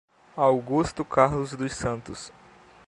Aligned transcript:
Augusto 0.35 1.05
Carlos 1.05 1.51
dos 1.53 1.73
Santos 1.75 2.33